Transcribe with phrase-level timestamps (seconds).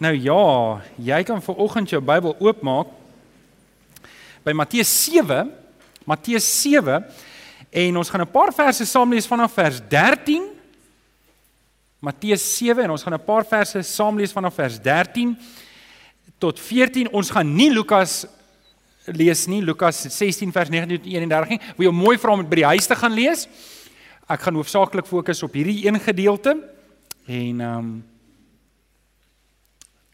[0.00, 2.88] Nou ja, jy kan vir oggend jou Bybel oopmaak
[4.46, 5.50] by Matteus 7,
[6.08, 7.02] Matteus 7
[7.82, 10.48] en ons gaan 'n paar verse saam lees vanaf vers 13.
[12.00, 15.36] Matteus 7 en ons gaan 'n paar verse saam lees vanaf vers 13
[16.38, 17.12] tot 14.
[17.12, 18.26] Ons gaan nie Lukas
[19.04, 21.60] lees nie, Lukas 16 vers 19 tot 31 nie.
[21.76, 23.48] Wil jy mooi vra om dit by die huis te gaan lees?
[24.26, 26.56] Ek gaan hoofsaaklik fokus op hierdie een gedeelte
[27.26, 28.04] en ehm um,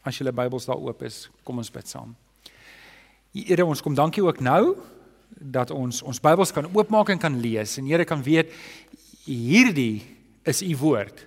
[0.07, 2.15] as julle Bybels daar oop is, kom ons bid saam.
[3.33, 4.75] Here, ons kom dankie ook nou
[5.29, 8.53] dat ons ons Bybels kan oopmaak en kan lees en Here kan weet
[9.27, 10.03] hierdie
[10.47, 11.25] is u woord.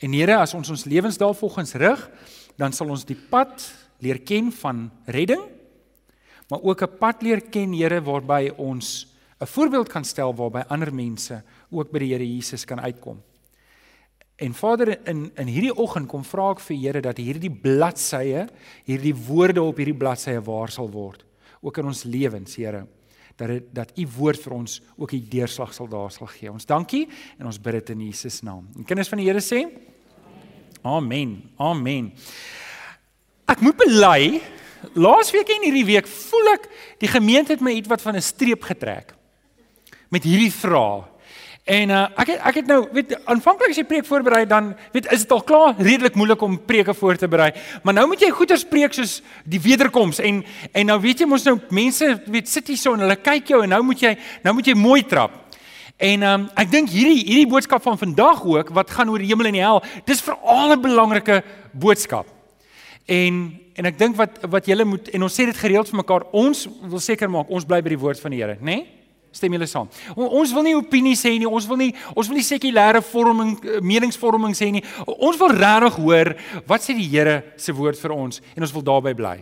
[0.00, 2.06] En Here, as ons ons lewens daarvolgens rig,
[2.56, 3.62] dan sal ons die pad
[4.04, 5.42] leer ken van redding,
[6.50, 9.06] maar ook 'n pad leer ken, Here, waarby ons
[9.40, 13.22] 'n voorbeeld kan stel waarby ander mense ook by die Here Jesus kan uitkom.
[14.36, 18.44] En Vader in in hierdie oggend kom vra ek vir Here dat hierdie bladsye,
[18.84, 21.24] hierdie woorde op hierdie bladsye waar sal word,
[21.64, 22.84] ook in ons lewens, Here,
[23.40, 26.52] dat het, dat U woord vir ons ook die deurslag sal daar sal gee.
[26.52, 27.06] Ons dankie
[27.38, 28.68] en ons bid dit in Jesus naam.
[28.76, 29.64] En kinders van die Here sê:
[30.84, 31.38] Amen.
[31.56, 32.12] Amen.
[33.48, 34.42] Ek moet bely,
[35.00, 36.68] laasweek en hierdie week voel ek
[37.00, 39.14] die gemeente het my iets wat van 'n streep getrek
[40.10, 41.15] met hierdie vrae.
[41.66, 45.08] En uh, ek het, ek het nou weet aanvanklik as jy preek voorberei dan weet
[45.10, 47.48] is dit al klaar redelik moeilik om preke voor te berei.
[47.82, 51.42] Maar nou moet jy goeie spreek soos die wederkoms en en nou weet jy mos
[51.48, 54.14] nou mense weet sit hier so en hulle kyk jou en nou moet jy
[54.46, 55.34] nou moet jy mooi trap.
[55.98, 59.50] En um, ek dink hierdie hierdie boodskap van vandag ook wat gaan oor die hemel
[59.50, 61.42] en die hel, dis veral 'n belangrike
[61.74, 62.30] boodskap.
[63.10, 66.30] En en ek dink wat wat julle moet en ons sê dit gereeld vir mekaar,
[66.30, 68.76] ons wil seker maak ons bly by die woord van die Here, né?
[68.76, 68.95] Nee?
[69.36, 69.90] Stem julle saam?
[70.16, 71.48] Ons wil nie opinies hê nie.
[71.48, 74.84] Ons wil nie ons wil nie sekulêre vorming eh, meningsvorming sê nie.
[75.04, 76.32] Ons wil regtig hoor
[76.68, 79.36] wat sê die Here se woord vir ons en ons wil daarbey bly.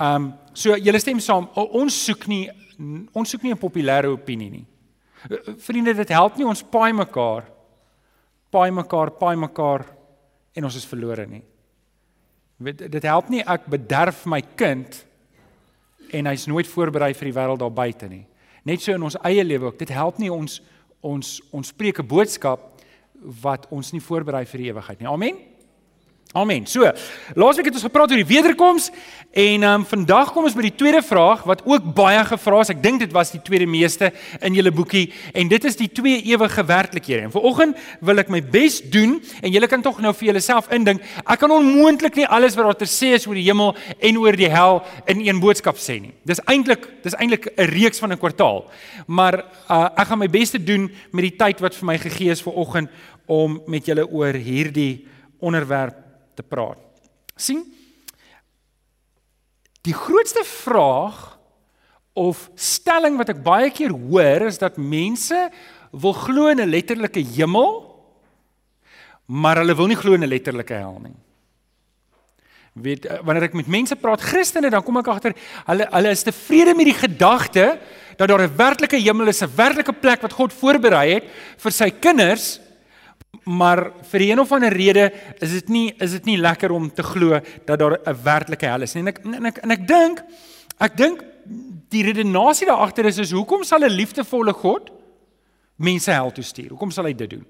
[0.00, 1.50] Um so julle stem saam.
[1.56, 2.44] Ons soek nie
[3.12, 4.66] ons soek nie 'n populêre opinie nie.
[5.28, 7.44] Eh, eh, vriende, dit help nie ons paai mekaar.
[8.50, 9.84] Paai mekaar, paai mekaar
[10.54, 11.42] en ons is verlore nie.
[12.58, 15.04] Weet dit help nie ek bederf my kind
[16.12, 18.26] en hy's nooit voorberei vir die wêreld daar buite nie.
[18.64, 19.78] Net so in ons eie lewe ook.
[19.78, 20.60] Dit help nie ons
[21.00, 22.60] ons ons spreek 'n boodskap
[23.42, 25.08] wat ons nie voorberei vir die ewigheid nie.
[25.08, 25.49] Amen.
[26.32, 26.62] Amen.
[26.62, 26.86] So,
[27.34, 28.84] laasweek het ons gepraat oor die wederkoms
[29.34, 32.68] en ehm um, vandag kom ons by die tweede vraag wat ook baie gevra is.
[32.70, 36.20] Ek dink dit was die tweede meeste in julle boekie en dit is die twee
[36.30, 37.24] ewige werklikhede.
[37.26, 41.02] En vanoggend wil ek my bes doen en julle kan tog nou vir julleself indink.
[41.24, 44.38] Ek kan onmoontlik nie alles wat daar te sê is oor die hemel en oor
[44.38, 44.78] die hel
[45.10, 46.12] in een boodskap sê nie.
[46.30, 48.70] Dis eintlik dis eintlik 'n reeks van 'n kwartaal.
[49.08, 52.42] Maar uh, ek gaan my bes doen met die tyd wat vir my gegee is
[52.42, 52.88] vanoggend
[53.26, 55.08] om met julle oor hierdie
[55.40, 56.09] onderwerp
[56.40, 56.80] te praat.
[57.40, 57.62] sien?
[59.86, 61.38] Die grootste vraag
[62.12, 65.46] of stelling wat ek baie keer hoor is dat mense
[65.90, 67.88] wil glo in 'n letterlike hemel,
[69.26, 71.16] maar hulle wil nie glo in 'n letterlike hel nie.
[72.72, 75.34] Weet wanneer ek met mense praat, Christene, dan kom ek agter
[75.66, 77.80] hulle hulle is tevrede met die gedagte
[78.16, 81.24] dat daar 'n werklike hemel is, 'n werklike plek wat God voorberei het
[81.56, 82.60] vir sy kinders
[83.44, 87.02] maar vir een of ander rede is dit nie is dit nie lekker om te
[87.02, 89.02] glo dat daar 'n werklike hel is nie.
[89.02, 90.22] En ek en ek en ek dink
[90.78, 91.24] ek dink
[91.88, 94.90] die redenasie daar agter is is hoekom sal 'n liefdevolle God
[95.76, 96.68] mense hel toe stuur?
[96.68, 97.46] Hoekom sal hy dit doen?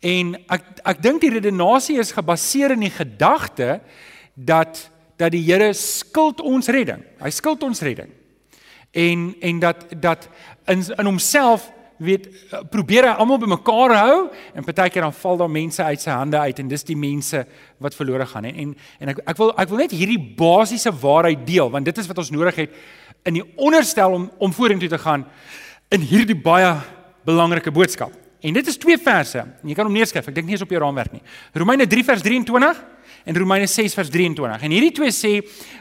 [0.00, 3.80] En ek ek dink die redenasie is gebaseer in die gedagte
[4.34, 7.02] dat dat die Here skuld ons redding.
[7.20, 8.08] Hy skuld ons redding.
[8.90, 10.28] En en dat dat
[10.66, 11.70] in in homself
[12.00, 12.28] weet
[12.72, 14.14] probeer hy almal bymekaar hou
[14.56, 17.44] en partykeer dan val daar mense uit sy hande uit en dis die mense
[17.78, 21.44] wat verlore gaan en en, en ek ek wil ek wil net hierdie basiese waarheid
[21.46, 22.80] deel want dit is wat ons nodig het
[23.28, 25.26] in die onderstel om om vorentoe te gaan
[25.90, 26.72] in hierdie baie
[27.26, 28.12] belangrike boodskap.
[28.40, 29.42] En dit is twee verse.
[29.66, 30.30] Jy kan hom neerskryf.
[30.30, 31.22] Ek dink nie is op jou raamwerk nie.
[31.52, 32.78] Romeine 3 vers 23
[33.24, 34.62] en Romeine 6 vers 23.
[34.62, 35.32] En hierdie twee sê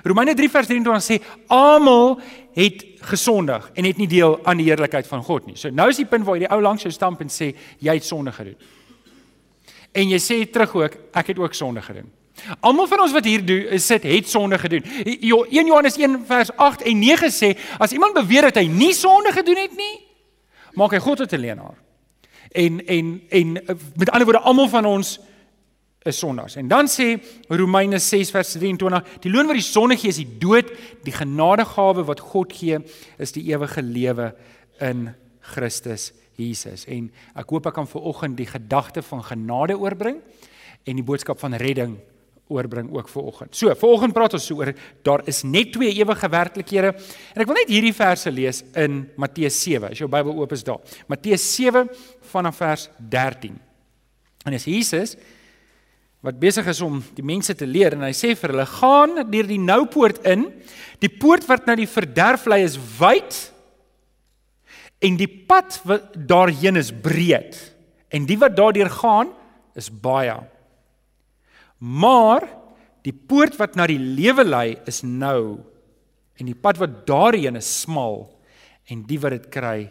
[0.03, 2.19] Romeine 3 vers 23 sê almal
[2.57, 5.57] het gesondig en het nie deel aan die heerlikheid van God nie.
[5.57, 7.97] So nou is die punt waar jy die ou langs jou stamp en sê jy
[7.99, 8.57] het sonde gedoen.
[9.91, 12.09] En jy sê terug ook ek het ook sonde gedoen.
[12.63, 14.83] Almal van ons wat hier doen sit het sonde gedoen.
[15.03, 19.33] 1 Johannes 1 vers 8 en 9 sê as iemand beweer dat hy nie sonde
[19.35, 19.95] gedoen het nie,
[20.73, 21.77] maak hy God tot 'n leienaar.
[22.51, 23.53] En en en
[23.95, 25.19] met ander woorde almal van ons
[26.07, 26.55] is sondaars.
[26.55, 27.17] En dan sê
[27.51, 30.71] Romeine 6 vers 23, die loon wat die sonde gee is die dood,
[31.03, 32.79] die genadegawe wat God gee
[33.19, 34.31] is die ewige lewe
[34.79, 35.09] in
[35.53, 36.85] Christus Jesus.
[36.87, 40.21] En ek hoop ek kan ver oggend die gedagte van genade oorbring
[40.87, 41.97] en die boodskap van redding
[42.49, 43.53] oorbring ook vir oggend.
[43.53, 44.71] So, vanoggend praat ons so oor
[45.05, 46.93] daar is net twee ewige werklikhede.
[47.35, 49.91] En ek wil net hierdie verse lees in Matteus 7.
[49.91, 50.79] As jou Bybel oop is daar.
[51.11, 51.91] Matteus 7
[52.31, 53.59] vanaf vers 13.
[54.47, 55.13] En dis Jesus
[56.25, 59.47] wat besig is om die mense te leer en hy sê vir hulle: "Gaan deur
[59.47, 60.49] die nou poort in.
[60.99, 63.53] Die poort wat na die verderf lei is wyd
[64.99, 67.55] en die pad wat daarheen is breed
[68.11, 69.31] en die wat daardeur gaan
[69.75, 70.35] is baie.
[71.79, 72.47] Maar
[73.03, 75.63] die poort wat na die lewe lei is nou
[76.39, 78.27] en die pad wat daarheen is smal
[78.91, 79.89] en die wat dit kry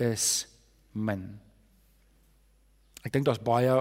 [0.00, 0.46] is
[0.92, 1.38] min.
[3.04, 3.78] Ek dink daar's baie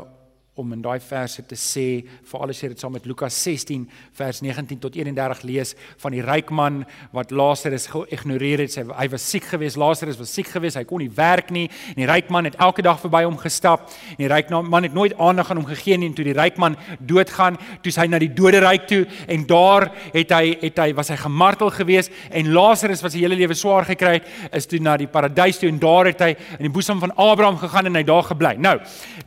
[0.60, 1.86] om in daai verse te sê,
[2.28, 3.86] veral as jy dit saam met Lukas 16
[4.20, 5.72] vers 19 tot 31 lees
[6.02, 6.82] van die ryk man
[7.16, 8.74] wat Lazarus geïgnoreer het.
[8.76, 12.02] Sy hy was siek geweest, Lazarus was siek geweest, hy kon nie werk nie en
[12.02, 13.88] die ryk man het elke dag verby hom gestap.
[14.18, 16.60] En die ryk man het nooit aandag aan hom gegee nie en toe die ryk
[16.60, 19.02] man doodgaan, toe hy na die doderyk toe
[19.32, 23.40] en daar het hy het hy was hy gemartel geweest en Lazarus wat sy hele
[23.40, 26.68] lewe swaar gekry het, is toe na die paradys toe en daar het hy in
[26.68, 28.56] die boesem van Abraham gegaan en hy daar gebly.
[28.60, 28.76] Nou,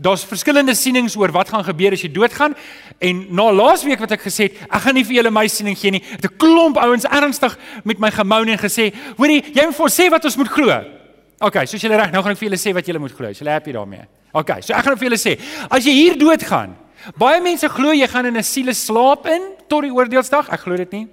[0.03, 2.57] daar's verskillende sienings oor wat gaan gebeur as jy doodgaan.
[3.03, 5.95] En na laasweek wat ek gesê het, ek gaan nie vir julle my siening gee
[5.95, 6.03] nie.
[6.03, 10.01] Het 'n klomp ouens ernstig met my gemou en gesê, hoorie, jy moet vir ons
[10.01, 10.85] sê wat ons moet glo.
[11.41, 13.29] OK, soos julle reg, nou gaan ek vir julle sê wat julle moet glo.
[13.29, 14.07] Is julle happy daarmee?
[14.33, 15.39] OK, so ek gaan vir julle sê,
[15.71, 16.77] as jy hier doodgaan,
[17.19, 20.49] baie mense glo jy gaan in 'n siele slaap in tot die oordeelsdag.
[20.51, 21.09] Ek glo dit nie.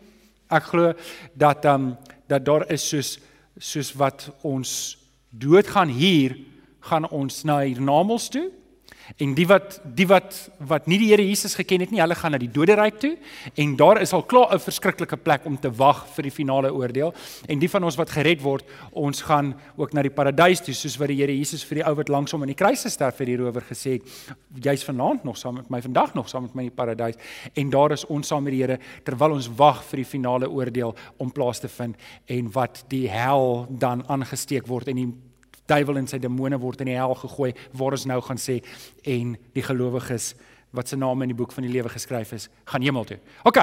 [0.50, 0.94] Ek glo
[1.36, 1.98] dat ehm um,
[2.28, 3.20] dat daar is soos
[3.58, 4.98] soos wat ons
[5.30, 6.38] doodgaan hier
[6.80, 8.50] gaan ons na hiernamaals toe
[9.18, 10.38] En die wat die wat
[10.70, 13.16] wat nie die Here Jesus geken het nie, hulle gaan na die doderyk toe
[13.56, 17.14] en daar is al klaar 'n verskriklike plek om te wag vir die finale oordeel.
[17.48, 20.98] En die van ons wat gered word, ons gaan ook na die paradys toe, soos
[20.98, 23.28] wat die Here Jesus vir die ou wat langs hom aan die kruis gesterf het
[23.28, 24.04] hier oor gesê het,
[24.62, 27.16] jy's vanaand nog saam met my, vandag nog saam met my in die paradys.
[27.56, 30.96] En daar is ons saam met die Here terwyl ons wag vir die finale oordeel
[31.18, 31.96] om plaas te vind
[32.26, 35.14] en wat die hel dan aangesteek word en die
[35.70, 38.60] duiwel en sy demone word in die hel gegooi waar ons nou gaan sê
[39.06, 40.34] en die gelowiges
[40.76, 43.18] wat se name in die boek van die lewe geskryf is, gaan hemel toe.
[43.50, 43.58] OK.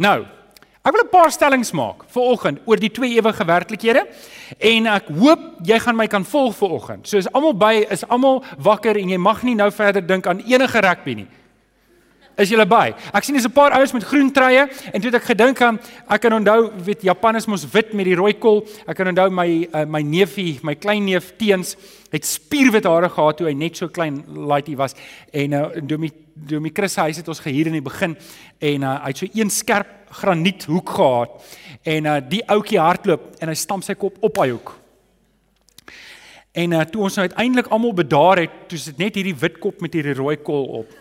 [0.00, 0.24] Nou,
[0.80, 4.06] ek wil 'n paar stellings maak vir oggend oor die twee ewige werklikhede
[4.58, 7.08] en ek hoop jy gaan my kan volg vir oggend.
[7.08, 10.40] So is almal by, is almal wakker en jy mag nie nou verder dink aan
[10.40, 11.28] enige rugby nie.
[12.38, 12.92] Is julle by?
[13.12, 14.62] Ek sien dis 'n paar ouens met groen truie
[14.92, 15.78] en toe het ek gedink aan
[16.08, 18.66] ek kan onthou weet Japan is mos wit met die rooi kol.
[18.86, 21.76] Ek kan onthou my uh, my neefie, my klein neef Teens
[22.10, 24.94] het spierwit hare gehad toe hy net so klein laaitjie was
[25.32, 28.16] en uh, Domie Domie Chris huis het ons gehuur in die begin
[28.60, 31.30] en uh, hy het so een skerp graniethoek gehad
[31.84, 34.76] en uh, die ouetjie hardloop en hy stamp sy kop op hy hoek.
[36.52, 39.80] En uh, toe ons nou uiteindelik almal bedaar het, toe sit net hierdie wit kop
[39.84, 40.99] met hierdie rooi kol op.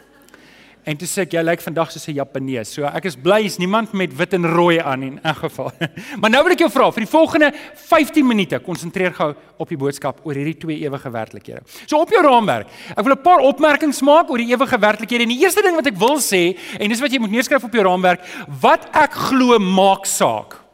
[0.90, 2.72] En toe sê ek jy lyk vandag soos 'n Japanees.
[2.74, 5.72] So ek is bly is niemand met wit en rooi aan in 'n geval.
[6.20, 9.78] maar nou wil ek jou vra vir die volgende 15 minute konsentreer gou op die
[9.78, 11.62] boodskap oor hierdie twee ewige werklikhede.
[11.86, 12.68] So op jou raamwerk.
[12.98, 15.24] Ek wil 'n paar opmerkings maak oor die ewige werklikhede.
[15.24, 17.74] En die eerste ding wat ek wil sê en dis wat jy moet neerskryf op
[17.74, 18.26] jou raamwerk,
[18.62, 20.69] wat ek glo maak saak.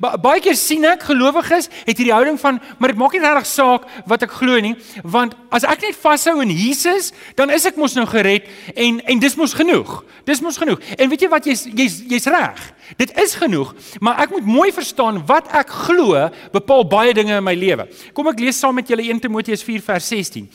[0.00, 3.48] Ba baie keer sien ek gelowiges het hierdie houding van maar dit maak nie regtig
[3.48, 7.78] saak wat ek glo nie want as ek net vashou in Jesus dan is ek
[7.80, 10.00] mos nou gered en en dis mos genoeg.
[10.28, 10.82] Dis mos genoeg.
[10.98, 12.60] En weet jy wat jy's jy's jy's reg.
[13.00, 17.46] Dit is genoeg, maar ek moet mooi verstaan wat ek glo bepaal baie dinge in
[17.46, 17.86] my lewe.
[18.16, 20.48] Kom ek lees saam met julle 1 Timoteus 4 vers 16.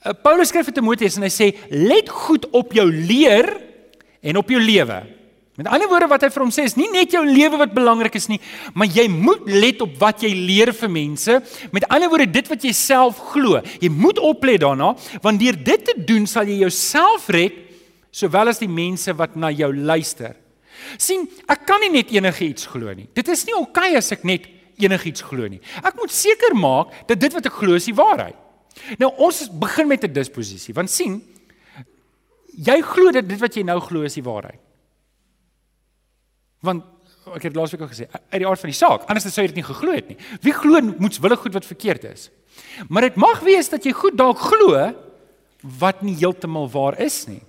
[0.00, 3.50] Uh, Paulus skryf vir Timoteus en hy sê let goed op jou leer
[4.20, 5.00] en op jou lewe.
[5.60, 8.14] Met ander woorde wat hy vir hom sê is nie net jou lewe wat belangrik
[8.16, 8.38] is nie,
[8.72, 11.34] maar jy moet let op wat jy leer vir mense.
[11.74, 13.60] Met ander woorde dit wat jy self glo.
[13.82, 17.58] Jy moet oplet daarna, want deur dit te doen sal jy jouself red
[18.08, 20.32] sowel as die mense wat na jou luister.
[20.96, 23.04] sien, ek kan nie net enigiets glo nie.
[23.12, 24.48] Dit is nie oukei okay as ek net
[24.80, 25.60] enigiets glo nie.
[25.84, 28.40] Ek moet seker maak dat dit wat ek glo is die waarheid.
[28.96, 31.20] Nou ons begin met 'n disposisie, want sien,
[32.56, 34.69] jy glo dat dit wat jy nou glo is die waarheid.
[36.66, 36.84] Want
[37.36, 39.60] ek het laasweek al gesê, uit die aard van die saak, anders sou jy dit
[39.60, 40.18] nie geglo het nie.
[40.44, 42.28] Wie glo moetswillig goed wat verkeerd is?
[42.88, 44.90] Maar dit mag wees dat jy goed dalk glo
[45.80, 47.42] wat nie heeltemal waar is nie.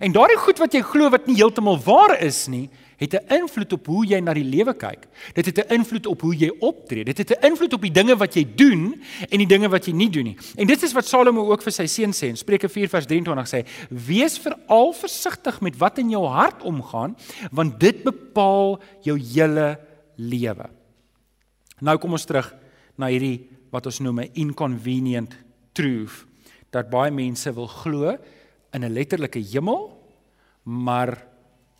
[0.00, 2.68] En daardie goed wat jy glo wat nie heeltemal waar is nie,
[3.02, 5.06] het 'n invloed op hoe jy na die lewe kyk.
[5.34, 7.04] Dit het 'n invloed op hoe jy optree.
[7.04, 9.92] Dit het 'n invloed op die dinge wat jy doen en die dinge wat jy
[9.92, 10.36] nie doen nie.
[10.56, 13.48] En dit is wat Salomo ook vir sy seun sê in Spreuke 4 vers 23
[13.48, 17.16] sê: "Wees veral versigtig met wat in jou hart omgaan,
[17.50, 19.78] want dit bepaal jou hele
[20.16, 20.70] lewe."
[21.80, 22.54] Nou kom ons terug
[22.96, 25.36] na hierdie wat ons noem 'n inconvenient
[25.72, 26.26] truth
[26.70, 28.16] dat baie mense wil glo
[28.72, 29.90] in 'n letterlike hemel
[30.62, 31.31] maar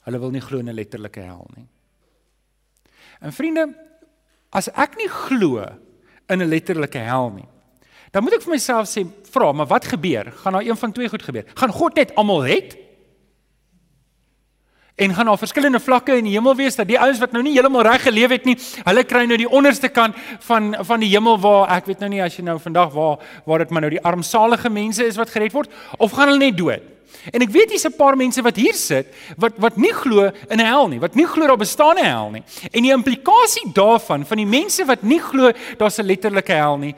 [0.06, 1.66] hulle wil nie glo in 'n letterlike hel nie.
[3.20, 3.74] En vriende,
[4.50, 5.64] as ek nie glo
[6.28, 7.48] in 'n letterlike hel nie,
[8.10, 10.32] dan moet ek vir myself sê, vra, maar wat gebeur?
[10.42, 11.44] Gaan daar een van twee goed gebeur?
[11.54, 12.76] Gaan God net almal red?
[14.94, 17.54] En gaan daar verskillende vlakke in die hemel wees dat die ouens wat nou nie
[17.56, 21.38] heeltemal reg geleef het nie, hulle kry nou die onderste kant van van die hemel
[21.40, 24.02] waar ek weet nou nie as jy nou vandag waar waar dit maar nou die
[24.04, 26.88] armsalige mense is wat gered word of gaan hulle net dood.
[27.30, 29.06] En ek weet hier's 'n paar mense wat hier sit
[29.36, 32.30] wat wat nie glo in 'n hel nie, wat nie glo daar bestaan 'n hel
[32.30, 32.42] nie.
[32.72, 36.94] En die implikasie daarvan van die mense wat nie glo daar's 'n letterlike hel nie,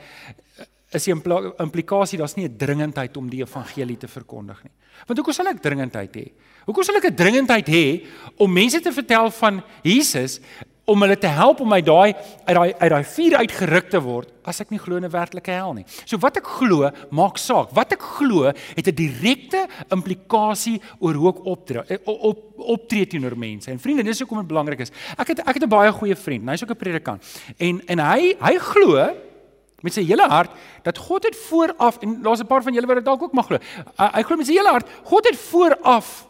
[0.91, 4.71] is die implikasie daar's nie 'n dringendheid om die evangelie te verkondig nie.
[5.07, 6.31] Want hoekom sal ek dringendheid hê?
[6.65, 8.05] Hoekom sal ek 'n dringendheid hê
[8.37, 10.39] om mense te vertel van Jesus
[10.85, 12.13] om hulle te help om uit daai
[12.45, 15.51] uit daai uit daai vuur uitgeruk te word as ek nie glo in 'n werklike
[15.51, 15.85] hel nie.
[16.05, 17.73] So wat ek glo, maak saak.
[17.73, 23.37] Wat ek glo het 'n direkte implikasie oor hoe ek optree eh, op optree teenoor
[23.37, 23.71] mense.
[23.71, 24.91] En vriende, dis hoekom dit belangrik is.
[25.17, 27.23] Ek het ek het 'n baie goeie vriend, hy's ook 'n predikant.
[27.57, 29.15] En en hy hy glo
[29.85, 30.53] met sy hele hart
[30.85, 33.45] dat God het vooraf en daar's 'n paar van julle wat dit dalk ook mag
[33.45, 33.59] glo.
[33.97, 36.27] Hy glo met sy hele hart, God het vooraf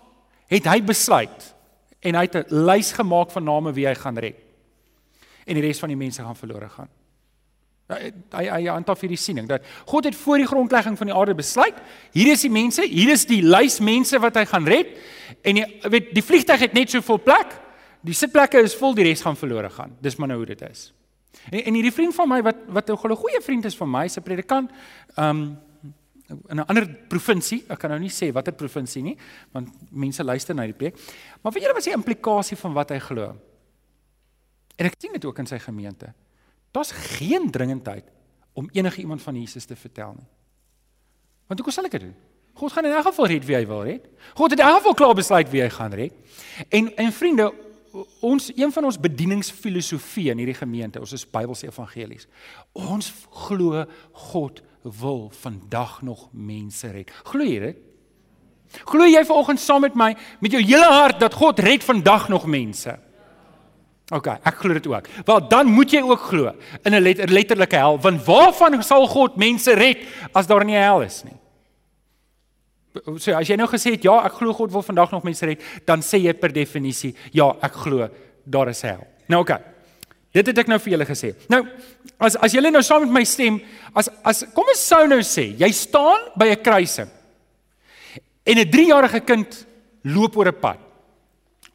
[0.47, 1.55] het hy besluit
[2.01, 4.35] en hy het 'n lys gemaak van name wie hy gaan red.
[5.45, 6.89] En die res van die mense gaan verlore gaan.
[7.85, 11.15] Hy hy hy aantal vir die siening dat God het voor die grondlegging van die
[11.15, 11.75] aarde besluit,
[12.11, 14.87] hier is die mense, hier is die lys mense wat hy gaan red
[15.43, 17.61] en jy weet die vliegtyg het net soveel plek.
[18.01, 19.95] Die sitplekke is vol, die res gaan verlore gaan.
[20.01, 20.93] Dis maar nou hoe dit is.
[21.51, 24.21] En en hierdie vriend van my wat wat 'n goeie vriend is van my, se
[24.21, 24.71] predikant,
[25.17, 25.57] um
[26.47, 29.17] in 'n ander provinsie, ek kan nou nie sê watter provinsie nie,
[29.51, 30.95] want mense luister na die preek.
[31.41, 33.35] Maar weet julle wat is die implikasie van wat hy glo?
[34.75, 36.13] En ek sien dit ook in sy gemeente.
[36.71, 38.03] Daar's geen dringendheid
[38.53, 40.27] om enige iemand van Jesus te vertel nie.
[41.47, 42.15] Want hoe sal ek dit doen?
[42.55, 44.05] God gaan in elk geval red wie hy wil red.
[44.33, 46.13] God het in elk geval klaar besluit wie hy gaan red.
[46.69, 47.53] En en vriende,
[48.19, 52.27] ons een van ons bedieningsfilosofie in hierdie gemeente, ons is Bybelse evangelies.
[52.73, 53.11] Ons
[53.45, 53.85] glo
[54.31, 57.11] God wil vandag nog mense red.
[57.23, 57.81] Glo jy dit?
[58.85, 60.11] Glo jy vanoggend saam met my
[60.43, 62.97] met jou hele hart dat God red vandag nog mense?
[64.13, 65.07] OK, ek glo dit ook.
[65.25, 66.51] Wel dan moet jy ook glo
[66.83, 69.97] in 'n letter, letterlike hel, want waarvan sal God mense red
[70.33, 71.37] as daar nie hel is nie?
[73.19, 75.63] So as jy nou gesê het ja, ek glo God wil vandag nog mense red,
[75.87, 78.07] dan sê jy per definisie ja, ek glo
[78.45, 79.03] daar is hel.
[79.27, 79.55] Nou OK.
[80.35, 81.31] Dit het ek nou vir julle gesê.
[81.51, 81.61] Nou,
[82.19, 83.61] as as julle nou saam met my stem,
[83.95, 87.09] as as kom ons sou nou sê, jy staan by 'n kruising.
[88.45, 89.65] En 'n 3-jarige kind
[90.03, 90.79] loop oor 'n pad.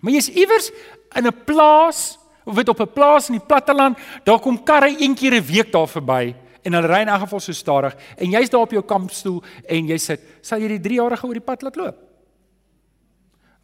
[0.00, 0.70] Maar jy's iewers
[1.16, 5.14] in 'n plaas, of weet op 'n plaas in die platteland, daar kom karre een
[5.14, 8.50] keer 'n week daar verby en hulle ry in elk geval so stadig en jy's
[8.52, 11.76] daar op jou kampstoel en jy sit, sal jy die 3-jarige oor die pad laat
[11.80, 12.00] loop?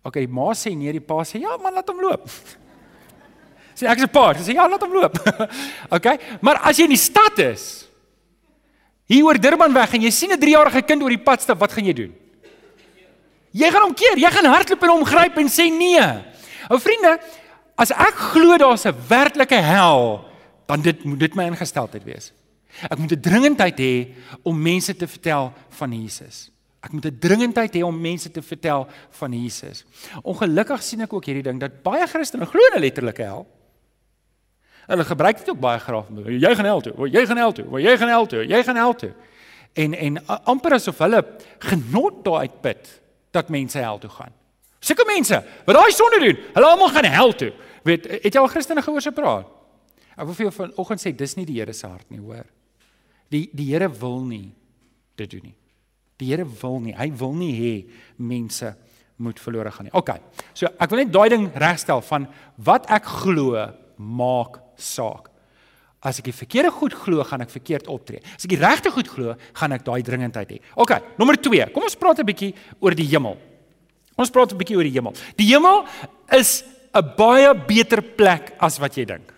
[0.06, 2.28] OK, ma sê nee, die pa sê ja, man, laat hom loop.
[3.76, 4.32] Sê ek is 'n pa.
[4.40, 5.18] Sê ja, laat hom loop.
[5.96, 6.16] okay?
[6.40, 7.84] Maar as jy in die stad is,
[9.04, 11.74] hier oor Durban weg en jy sien 'n 3-jarige kind oor die pad stap, wat
[11.74, 12.14] gaan jy doen?
[13.56, 16.06] Jy gaan hom keer, jy gaan hardloop en hom gryp en sê nee.
[16.72, 17.16] Ou vriende,
[17.76, 20.24] as ek glo daar's 'n werklike hel,
[20.66, 22.32] dan dit moet dit my ingesteldheid wees.
[22.82, 26.50] Ek moet 'n dringendheid hê om mense te vertel van Jesus.
[26.80, 29.84] Ek moet 'n dringendheid hê om mense te vertel van Jesus.
[30.22, 33.46] Ongelukkig sien ek ook hierdie ding dat baie Christene glo in 'n letterlike hel.
[34.86, 36.06] Hulle gebruik dit ook baie graag.
[36.26, 38.94] Jy gaan hel toe, jy gaan hel toe, jy gaan hel toe, jy gaan hel
[38.94, 39.12] toe.
[39.74, 41.24] En en amper asof hulle
[41.58, 44.32] genot daaruit put dat mense hel toe gaan.
[44.78, 47.52] Sulke mense wat daai sonde doen, hulle almal gaan hel toe.
[47.82, 49.46] Weet, het jy al Christene gehoor se praat?
[50.16, 52.46] Ek wil vir jou vanoggend sê dis nie die Here se hart nie, hoor.
[53.32, 54.54] Die die Here wil nie
[55.16, 55.56] dit doen nie.
[56.20, 57.74] Die Here wil nie, hy wil nie hê
[58.16, 58.74] mense
[59.16, 59.94] moet verlore gaan nie.
[59.96, 60.12] OK.
[60.54, 63.56] So ek wil net daai ding regstel van wat ek glo
[63.96, 65.32] maak saak.
[66.06, 68.20] As ek die verkeerde goed glo, gaan ek verkeerd optree.
[68.36, 70.58] As ek die regte goed glo, gaan ek daai dringendheid hê.
[70.78, 71.70] OK, nommer 2.
[71.74, 73.36] Kom ons praat 'n bietjie oor die hemel.
[74.16, 75.14] Ons praat 'n bietjie oor die hemel.
[75.36, 75.84] Die hemel
[76.30, 76.62] is
[76.94, 79.32] 'n baie beter plek as wat jy dink.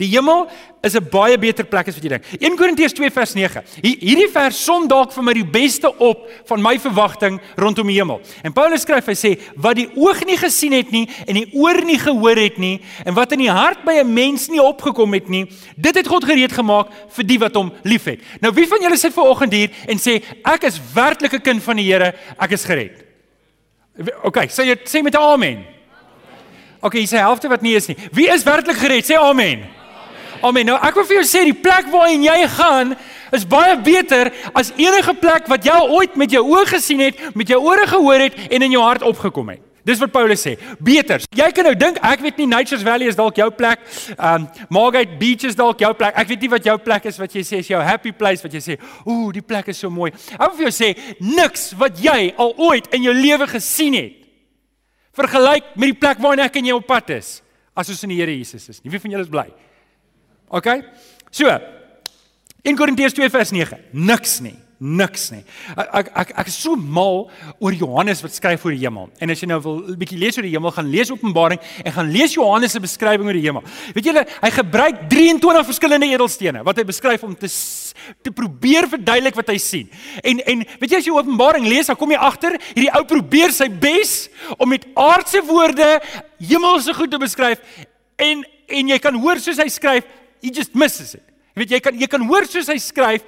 [0.00, 0.48] Die hemel
[0.80, 2.24] is 'n baie beter plek as wat jy dink.
[2.40, 3.62] 1 Korintiërs 2 vers 9.
[3.82, 8.20] Hierdie vers som dalk vir my die beste op van my verwagting rondom die hemel.
[8.42, 11.84] En Paulus skryf hy sê wat die oog nie gesien het nie en die oor
[11.84, 15.28] nie gehoor het nie en wat in die hart by 'n mens nie opgekom het
[15.28, 18.20] nie, dit het God gereed gemaak vir die wat hom liefhet.
[18.40, 21.62] Nou wie van julle sit ver oggend hier en sê ek is werklik 'n kind
[21.62, 23.04] van die Here, ek is gered.
[24.22, 25.64] OK, sê jy sê met amen.
[26.80, 27.96] OK, jy sê helfte wat nie is nie.
[28.12, 29.04] Wie is werklik gered?
[29.04, 29.58] Sê amen.
[29.58, 29.79] Amen.
[30.42, 32.94] Nou ek wil vir jou sê die plek waarin jy gaan
[33.32, 37.48] is baie beter as enige plek wat jy ooit met jou oë gesien het, met
[37.48, 39.66] jou ore gehoor het en in jou hart opgekom het.
[39.86, 40.56] Dis wat Paulus sê.
[40.82, 41.22] Beter.
[41.34, 43.80] Jy kan nou dink ek weet nie Nature's Valley is dalk jou plek.
[44.16, 46.14] Um Margate Beach is dalk jou plek.
[46.20, 48.52] Ek weet nie wat jou plek is wat jy sê is jou happy place wat
[48.52, 51.96] jy sê, "Ooh, die plek is so mooi." Ek wil vir jou sê, niks wat
[51.98, 54.20] jy al ooit in jou lewe gesien het
[55.16, 57.42] vergelyk met die plek waarna ek en jy op pad is
[57.74, 58.80] as ons in die Here Jesus is.
[58.84, 59.48] Nie wie van julle is bly?
[60.50, 60.72] OK?
[61.30, 61.52] So.
[62.62, 63.78] 1 Korintiërs 2 vers 9.
[63.96, 65.42] Niks nie niks nie.
[65.76, 67.26] Ek ek ek is so mal
[67.60, 69.10] oor Johannes wat skryf oor die hemel.
[69.20, 71.92] En as jy nou wil 'n bietjie lees oor die hemel, gaan lees Openbaring en
[71.92, 73.62] gaan lees Johannes se beskrywing oor die hemel.
[73.92, 77.48] Weet julle, hy gebruik 23 verskillende edelstene wat hy beskryf om te
[78.22, 79.90] te probeer verduidelik wat hy sien.
[80.24, 83.52] En en weet jy as jy Openbaring lees, dan kom jy agter hierdie ou probeer
[83.52, 86.00] sy bes om met aardse woorde
[86.40, 87.60] hemelse goed te beskryf
[88.16, 90.04] en en jy kan hoor soos hy skryf,
[90.42, 91.26] he just misses it.
[91.50, 93.24] Jy weet jy kan jy kan hoor soos hy skryf,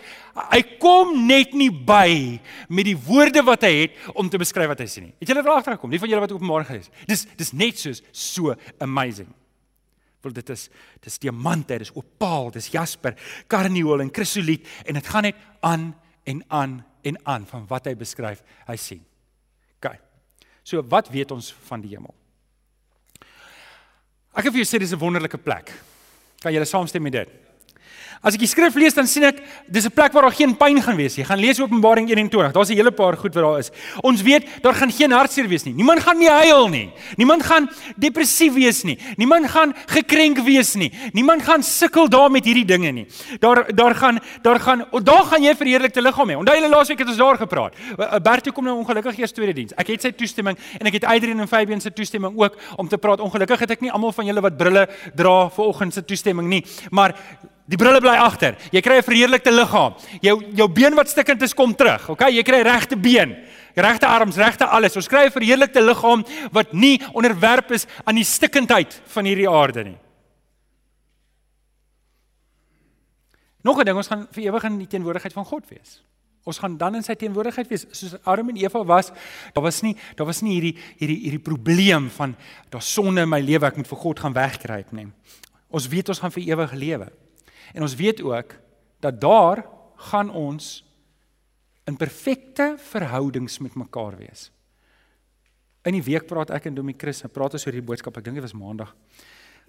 [0.52, 2.38] hy kom net nie by
[2.70, 5.14] met die woorde wat hy het om te beskryf wat hy sien nie.
[5.20, 5.90] Het julle daar agtergekom?
[5.90, 6.92] Nie van julle wat Openbaring gelees.
[7.10, 9.28] Dis dis net soos so amazing.
[10.22, 10.68] Want dit is
[11.02, 13.18] dis diamante, dis opaal, dis jasper,
[13.50, 15.90] karnieul en krisoliet en dit gaan net aan
[16.30, 19.02] en aan en aan van wat hy beskryf, hy sien.
[19.82, 19.96] OK.
[20.62, 22.14] So wat weet ons van die hemel?
[24.32, 25.74] Ek het vir jou sê dis 'n wonderlike plek.
[26.42, 27.28] Kan julle saamstem met dit?
[28.22, 30.78] As ek die skrif lees dan sien ek dis 'n plek waar daar geen pyn
[30.78, 31.24] gaan wees nie.
[31.26, 32.52] Gaan lees Openbaring 21.
[32.52, 33.70] Daar's 'n hele paar goed wat daar is.
[34.00, 35.74] Ons weet daar gaan geen hartseer wees nie.
[35.74, 36.92] Niemand gaan nie huil nie.
[37.16, 38.96] Niemand gaan depressief wees nie.
[39.16, 40.92] Niemand gaan gekrenk wees nie.
[41.12, 43.06] Niemand gaan sukkel daar met hierdie dinge nie.
[43.40, 46.36] Daar daar gaan daar gaan daar gaan jy verheerlikte liggaam hê.
[46.36, 47.74] Onthou julle laasweek het ons daar gepraat.
[48.22, 49.72] Bertie kom nou ongelukkig eers tweede diens.
[49.76, 52.98] Ek het sy toestemming en ek het Adrian en Fabian se toestemming ook om te
[52.98, 53.20] praat.
[53.20, 56.64] Ongelukkig het ek nie almal van julle wat brille dra vir oggend se toestemming nie.
[56.90, 57.14] Maar
[57.70, 58.56] Die brille bly agter.
[58.72, 59.94] Jy kry 'n verheerlikte liggaam.
[60.20, 62.08] Jou jou been wat stikkend is kom terug.
[62.10, 63.36] OK, jy kry regte been,
[63.74, 64.96] regte arms, regte alles.
[64.96, 69.84] Ons kry 'n verheerlikte liggaam wat nie onderwerp is aan die stikkindheid van hierdie aarde
[69.84, 69.98] nie.
[73.62, 76.02] Nog 'n ding, ons gaan vir ewig in die teenwoordigheid van God wees.
[76.44, 79.12] Ons gaan dan in sy teenwoordigheid wees soos Adam en Eva was.
[79.54, 82.36] Daar was nie daar was nie hierdie hierdie hierdie probleem van
[82.70, 85.06] daar sonde in my lewe ek moet vir God gaan wegkruip nie.
[85.70, 87.12] Ons weet ons gaan vir ewig lewe.
[87.72, 88.56] En ons weet ook
[89.00, 89.64] dat daar
[90.10, 90.82] gaan ons
[91.84, 94.50] in perfekte verhoudings met mekaar wees.
[95.82, 98.18] In die week praat ek en Domie Chris en praat ons oor hierdie boodskap.
[98.18, 98.92] Ek dink dit was Maandag.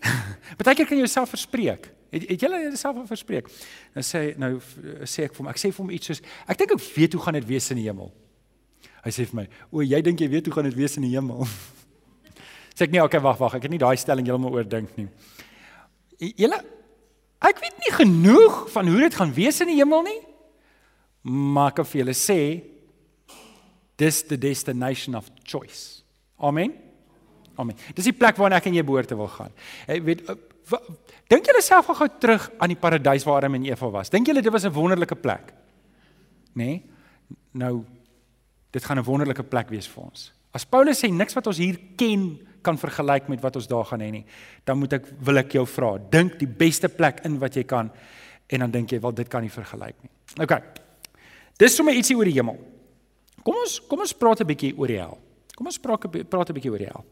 [0.60, 1.88] Partykeer kan jy jouself verspreek.
[2.14, 3.50] Het, het jy jouself al verspreek?
[3.96, 4.52] Nou sê nou
[5.10, 7.24] sê ek vir hom, ek sê vir hom iets soos ek dink ek weet hoe
[7.24, 8.12] gaan dit wees in die hemel.
[9.04, 11.16] Hy sê vir my, "O, jy dink jy weet hoe gaan dit wees in die
[11.16, 11.48] hemel?"
[12.76, 15.08] sê ek nee, okay, wag, wag, ek het nie daai stelling heeltemal oordink nie.
[16.38, 16.62] Julle
[17.44, 20.20] Ek weet nie genoeg van hoe dit gaan wees in die hemel nie.
[21.28, 22.40] Maar ek kan vir julle sê
[24.00, 26.04] dis the destination of choice.
[26.40, 26.74] Amen.
[27.60, 27.78] Amen.
[27.96, 29.52] Dis die plek waarna ek en jy behoort te wil gaan.
[29.88, 30.38] Ek weet eh,
[31.32, 34.12] dink julle self gou terug aan die paradys waar Adam en Eva was.
[34.14, 35.54] Dink julle dit was 'n wonderlike plek?
[36.56, 36.66] Nê?
[36.66, 36.84] Nee?
[37.54, 37.86] Nou
[38.72, 40.32] dit gaan 'n wonderlike plek wees vir ons.
[40.52, 44.02] As Paulus sê niks wat ons hier ken kan vergelyk met wat ons daar gaan
[44.02, 44.26] hê nie,
[44.66, 47.92] dan moet ek wil ek jou vra, dink die beste plek in wat jy kan
[48.50, 50.12] en dan dink jy wel dit kan nie vergelyk nie.
[50.44, 50.58] OK.
[51.60, 52.58] Dis sommer ietsie oor die hemel.
[53.44, 55.18] Kom ons kom ons praat 'n bietjie oor die hel.
[55.56, 57.06] Kom ons praat praat 'n bietjie oor die hel.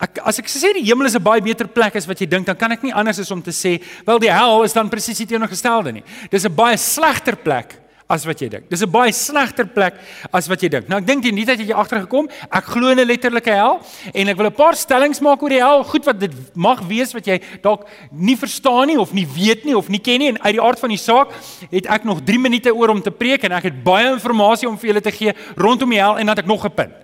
[0.00, 2.46] Ek as ek sê die hemel is 'n baie beter plek as wat jy dink,
[2.46, 5.18] dan kan ek nie anders as om te sê, wel die hel is dan presies
[5.18, 6.04] die teenoorgestelde nie.
[6.30, 8.66] Dis 'n baie slegter plek as wat jy dink.
[8.70, 9.94] Dis 'n baie slegter plek
[10.32, 10.88] as wat jy dink.
[10.88, 12.28] Nou ek dink jy nie dat jy agtergekom.
[12.50, 13.80] Ek glo in 'n letterlike hel
[14.14, 15.84] en ek wil 'n paar stellings maak oor die hel.
[15.84, 19.76] Goed wat dit mag wees wat jy dalk nie verstaan nie of nie weet nie
[19.76, 21.28] of nie ken nie en uit die aard van die saak
[21.70, 24.78] het ek nog 3 minute oor om te preek en ek het baie inligting om
[24.78, 26.94] vir julle te gee rondom die hel en dan het ek nog 'n punt.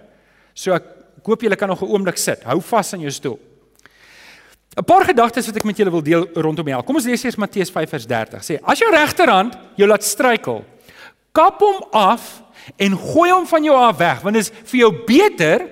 [0.55, 0.83] So ek
[1.25, 2.43] hoop julle kan nog 'n oomblik sit.
[2.45, 3.39] Hou vas aan jou stoel.
[4.77, 6.83] 'n Paar gedagtes wat ek met julle wil deel rondom die hel.
[6.83, 8.43] Kom ons lees eers Matteus 5 vers 30.
[8.45, 10.65] Sê: As jou regterhand jou laat struikel,
[11.37, 12.29] kap hom af
[12.81, 15.67] en gooi hom van jou af weg want dit is vir jou beter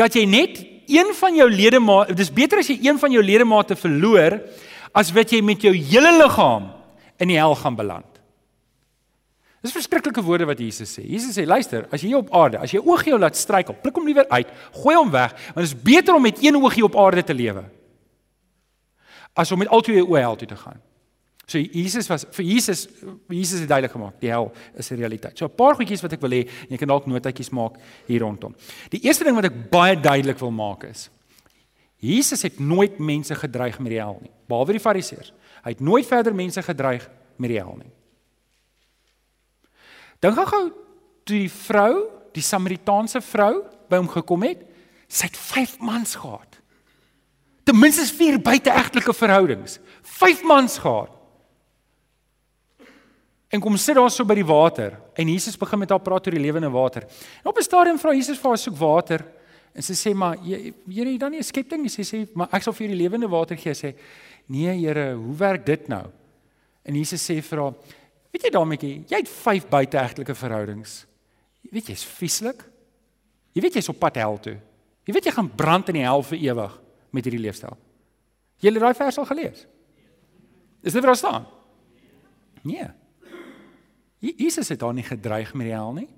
[0.00, 3.76] dat jy net een van jou ledemate dis beter as jy een van jou ledemate
[3.78, 4.40] verloor
[4.94, 6.70] as wat jy met jou hele liggaam
[7.18, 8.08] in die hel gaan beland.
[9.64, 11.02] Dis verskriklike woorde wat Jesus sê.
[11.08, 13.96] Jesus sê luister, as jy hier op aarde, as jy oog jou laat struikel, pluk
[13.96, 16.88] hom liewer uit, gooi hom weg, want dit is beter om met een oog hier
[16.90, 17.64] op aarde te lewe
[19.34, 20.78] as om met al twee oë hel toe te gaan.
[21.46, 22.86] So Jesus was vir Jesus
[23.28, 25.38] Jesus het duidelik gemaak, die hel is 'n realiteit.
[25.38, 27.76] So 'n paar goedjies wat ek wil hê, jy kan dalk notaatjies maak
[28.06, 28.54] hier rondom.
[28.90, 31.10] Die eerste ding wat ek baie duidelik wil maak is
[32.04, 35.32] Jesus het nooit mense gedreig met die hel nie, behalwe die fariseërs.
[35.64, 37.92] Hy het nooit verder mense gedreig met die hel nie.
[40.20, 40.70] Dink gou
[41.24, 44.60] toe die vrou, die Samaritaanse vrou by hom gekom het,
[45.08, 46.60] sy het 5 mans gehad.
[47.64, 49.78] Ten minste 4 buiteegtelike verhoudings.
[50.02, 51.12] 5 mans gehad.
[53.54, 56.34] En kom sit daar so by die water en Jesus begin met haar praat oor
[56.34, 57.04] die lewende water.
[57.42, 59.24] En op 'n stadium vra Jesus vir haar soek water
[59.74, 61.88] en sy sê maar jy Here, jy dan nie 'n skepting nie.
[61.88, 63.74] Sy sê maar ek sal vir die lewende water gee.
[63.74, 63.94] Sy sê
[64.48, 66.10] nee Here, hoe werk dit nou?
[66.84, 67.74] En Jesus sê vir haar,
[68.32, 71.06] weet jy daarmee, jy het 5 buiteegtelike verhoudings.
[71.62, 72.64] Jy weet jy's vieslik.
[73.54, 74.58] Jy weet jy's op pad hel toe.
[75.06, 76.80] Jy weet jy gaan brand in die hel vir ewig
[77.12, 77.76] met hierdie leefstyl.
[78.60, 79.66] Jy het daai vers al gelees.
[80.82, 81.46] Is dit waar staan?
[82.62, 83.03] Nee.
[84.36, 86.08] Jesus het daar nie gedreig met die hel nie.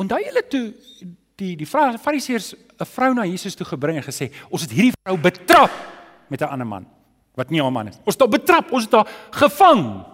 [0.00, 0.64] Onthou julle toe
[1.40, 5.18] die die fariseërs 'n vrou na Jesus toe gebring en gesê, "Ons het hierdie vrou
[5.18, 5.70] betrap
[6.28, 6.86] met 'n ander man
[7.34, 7.98] wat nie haar man is.
[8.04, 10.04] Ons het haar betrap, ons het haar gevang."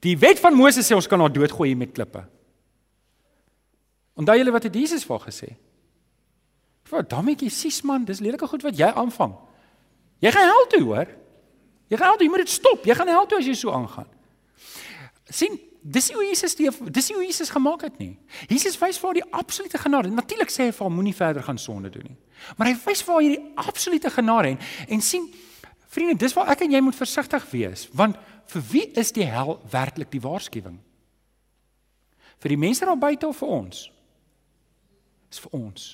[0.00, 2.24] Die wet van Moses sê ons kan haar doodgooi met klippe.
[4.14, 5.54] Onthou julle wat het Jesus vir gesê?
[6.90, 9.34] Wat dammetjie, sis man, dis lelike goed wat jy aanvang.
[10.22, 11.08] Jy gaan hel toe, hoor.
[11.90, 12.84] Jy gaan hel toe, jy moet dit stop.
[12.84, 14.06] Jy gaan hel toe as jy so aangaan.
[15.26, 18.16] sien Dis hoe Jesus die dis hoe Jesus gemaak het nie.
[18.50, 20.10] Jesus wys vir haar die absolute genade.
[20.10, 22.16] Natuurlik sê hy vir haar moenie verder gaan sonde doen nie.
[22.58, 24.58] Maar hy wys vir haar hierdie absolute genade en
[24.96, 25.28] en sien
[25.96, 28.18] vriende, dis waar ek en jy moet versigtig wees, want
[28.52, 30.80] vir wie is die hel werklik die waarskuwing?
[32.42, 33.86] Vir die mense daar buite of vir ons?
[35.30, 35.86] Dis vir ons.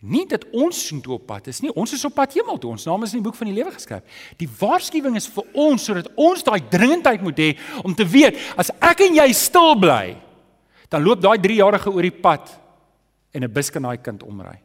[0.00, 1.72] Nie dat ons soontoe op pad is nie.
[1.72, 2.70] Ons is op pad hemel toe.
[2.76, 4.22] Ons naam is in die boek van die lewe geskryf.
[4.40, 7.50] Die waarskuwing is vir ons sodat ons daai dringendheid moet hê
[7.82, 10.16] om te weet as ek en jy stil bly,
[10.92, 12.52] dan loop daai 3-jarige oor die pad
[13.32, 14.58] en 'n bus kan daai kind omry.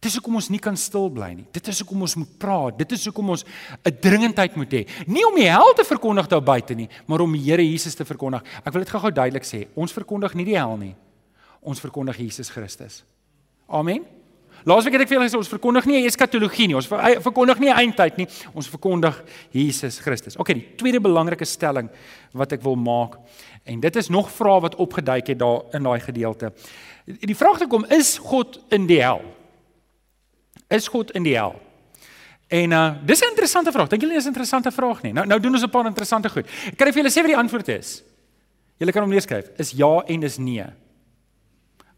[0.00, 1.46] Dis hoekom ons nie kan stil bly nie.
[1.52, 2.78] Dit is hoekom ons moet praat.
[2.78, 3.44] Dit is hoekom ons
[3.84, 4.86] 'n dringendheid moet hê.
[5.06, 8.04] Nie om die hel te verkondig daar buite nie, maar om die Here Jesus te
[8.04, 8.42] verkondig.
[8.64, 9.68] Ek wil dit gou-gou duidelik sê.
[9.74, 10.94] Ons verkondig nie die hel nie.
[11.60, 13.04] Ons verkondig Jesus Christus.
[13.70, 14.02] Amen.
[14.68, 16.76] Laasweek het ek vir julle gesê ons verkondig nie eskatologie nie.
[16.76, 18.26] Ons verkondig nie eindtyd nie.
[18.52, 19.16] Ons verkondig
[19.56, 20.36] Jesus Christus.
[20.36, 21.88] OK, die tweede belangrike stelling
[22.36, 23.16] wat ek wil maak
[23.64, 26.52] en dit is nog vrae wat opgeduik het daar in daai gedeelte.
[27.06, 29.22] Die vraag te kom is God in die hel?
[30.68, 31.56] Is God in die hel?
[32.50, 33.88] En uh dis 'n interessante vraag.
[33.88, 35.12] Dink julle dis 'n interessante vraag nie?
[35.12, 36.46] Nou nou doen ons 'n paar interessante goed.
[36.66, 38.02] Ek kan vir julle sê wat die antwoord is.
[38.76, 39.50] Julle kan hom neerskryf.
[39.56, 40.66] Is ja en is nee.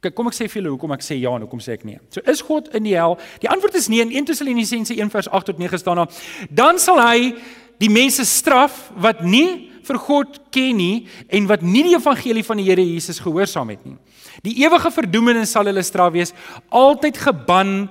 [0.02, 2.00] Kyk, kom ek sê vir julle hoekom ek sê ja en hoekom sê ek nee.
[2.10, 3.14] So is God in die hel?
[3.42, 6.22] Die antwoord is nee in 1 Tessalonisense 1 vers 8 tot 9 staan daar.
[6.50, 7.30] Dan sal hy
[7.78, 10.96] die mense straf wat nie vir God ken nie
[11.30, 13.94] en wat nie die evangelie van die Here Jesus gehoorsaam het nie.
[14.42, 16.34] Die ewige verdoemenis sal hulle straf wees,
[16.70, 17.86] altyd geban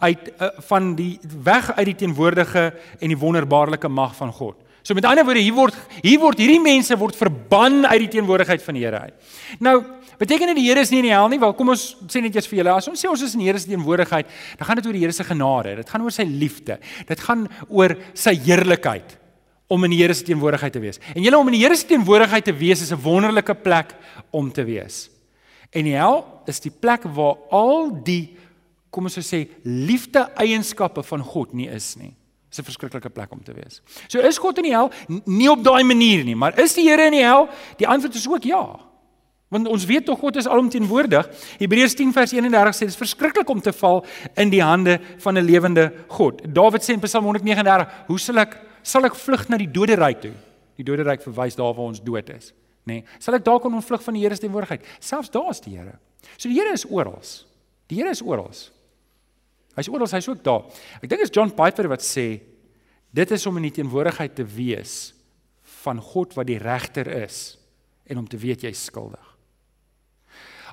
[0.00, 4.56] uit uh, van die weg uit die teenwoordige en die wonderbaarlike mag van God.
[4.80, 8.62] So met ander woorde, hier word hier word hierdie mense word verban uit die teenwoordigheid
[8.64, 9.34] van die Here uit.
[9.60, 9.76] Nou,
[10.20, 11.40] beteken dit die Here is nie in die hel nie?
[11.40, 13.58] Wel, kom ons sê net eers vir julle, as ons sê ons is in Here
[13.58, 14.28] se teenwoordigheid,
[14.60, 16.76] dan gaan dit oor die Here se genade, dit gaan oor sy liefde,
[17.08, 19.16] dit gaan oor sy heerlikheid
[19.70, 21.00] om in die Here se teenwoordigheid te wees.
[21.14, 23.94] En julle om in die Here se teenwoordigheid te wees is 'n wonderlike plek
[24.30, 25.08] om te wees.
[25.72, 28.36] En die hel is die plek waar al die
[28.90, 32.14] kom ons sê liefde eienskappe van God nie is nie.
[32.50, 33.80] Dis 'n verskriklike plek om te wees.
[34.08, 34.90] So is God in die hel?
[35.24, 37.48] Nie op daai manier nie, maar is die Here in die hel?
[37.78, 38.89] Die antwoord is ook ja.
[39.50, 41.26] Want ons weet tog God is alomteenwoordig.
[41.58, 44.04] Hebreërs 10 vers 31 sê dit is verskriklik om te val
[44.38, 46.42] in die hande van 'n lewende God.
[46.54, 50.34] Dawid sê in Psalm 139, "Hoe sal ek sal ek vlug na die doderyk toe?"
[50.76, 52.52] Die doderyk verwys daar waar ons dood is,
[52.86, 53.02] nê?
[53.02, 54.86] Nee, sal ek daar kon ontvlug van die Here se teenwoordigheid?
[55.00, 55.98] Selfs daar is die Here.
[56.36, 57.20] So die Here is oral.
[57.88, 58.50] Die Here is oral.
[59.76, 60.62] Hy's oral, hy's ook daar.
[61.02, 62.40] Ek dink is John Piper wat sê
[63.12, 65.14] dit is om in die teenwoordigheid te wees
[65.82, 67.58] van God wat die regter is
[68.06, 69.29] en om te weet jy's skuldig.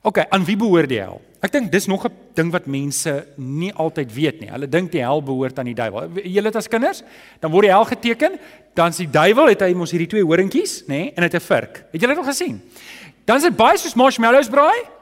[0.07, 1.17] OK, aan wie behoort die hel?
[1.43, 4.49] Ek dink dis nog 'n ding wat mense nie altyd weet nie.
[4.49, 6.09] Hulle dink die hel behoort aan die duiwel.
[6.23, 7.03] Julle as kinders,
[7.41, 8.39] dan word die hel geteken,
[8.73, 11.35] dan is die duiwel het hy mos hierdie twee horingkies, nê, nee, en hy het
[11.35, 11.83] 'n vurk.
[11.91, 12.61] Het julle dit al gesien?
[13.25, 14.96] Dan is dit baie soos marshmallows braai.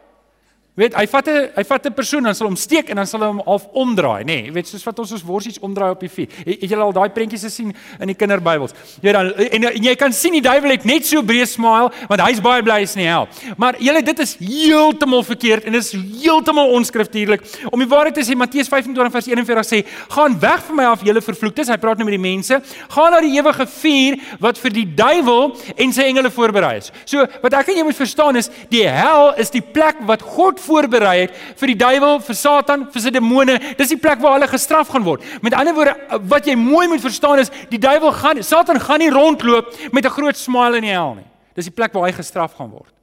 [0.76, 3.22] Weet, hy vat 'n hy vat 'n persoon dan sal hom steek en dan sal
[3.22, 4.44] hy hom half omdraai, nê.
[4.44, 6.28] Nee, weet soos wat ons ons worsies omdraai op die vuur.
[6.44, 8.74] Het, het julle al daai prentjies gesien in die kinderbybels?
[9.00, 12.22] Ja dan en, en jy kan sien die duiwel het net so breë smile want
[12.22, 13.30] hy's baie bly is nie hel.
[13.58, 17.48] Maar julle dit is heeltemal verkeerd en is heeltemal onskriftuurlik.
[17.72, 21.08] Om die waarheid te sê Matteus 25 vers 41 sê: "Gaan weg van my af
[21.08, 22.60] julle vervloektes." Hy praat nou met die mense.
[22.90, 26.92] Gaan na die ewige vuur wat vir die duiwel en sy engele voorberei is.
[27.06, 30.60] So wat ek en jy moet verstaan is die hel is die plek wat God
[30.66, 33.60] voorberei het vir die duiwel, vir Satan, vir sy demone.
[33.80, 35.24] Dis die plek waar hulle gestraf gaan word.
[35.46, 35.96] Met ander woorde,
[36.32, 40.16] wat jy mooi moet verstaan is, die duiwel gaan, Satan gaan nie rondloop met 'n
[40.18, 41.30] groot smile in die hel nie.
[41.56, 42.94] Dis die plek waar hy gestraf gaan word.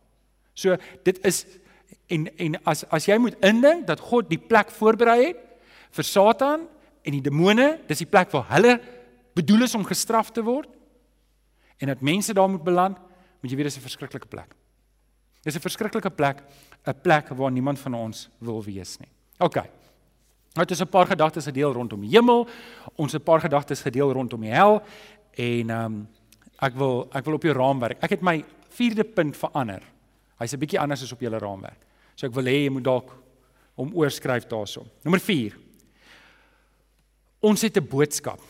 [0.54, 1.46] So dit is
[2.08, 5.38] en en as as jy moet indink dat God die plek voorberei het
[5.90, 6.68] vir Satan
[7.02, 8.80] en die demone, dis die plek waar hulle
[9.34, 10.68] bedoel is om gestraf te word
[11.80, 12.98] en dat mense daar moet beland,
[13.40, 14.54] moet jy weet dis 'n verskriklike plek.
[15.42, 16.42] Dis 'n verskriklike plek,
[16.86, 19.08] 'n plek waar niemand van ons wil wees nie.
[19.38, 19.56] OK.
[20.54, 22.48] Nou dit is 'n paar gedagtes gedeel rondom die hemel,
[22.96, 24.82] ons 'n paar gedagtes gedeel rondom die hel
[25.34, 26.08] en ehm um,
[26.58, 28.02] ek wil ek wil op jou raamwerk.
[28.02, 29.82] Ek het my vierde punt verander.
[30.38, 31.86] Hy's 'n bietjie anders as op julle raamwerk.
[32.14, 33.10] So ek wil hê jy moet dalk
[33.74, 34.86] hom oorskryf daarso.
[35.02, 35.56] Nommer 4.
[37.40, 38.40] Ons het 'n boodskap.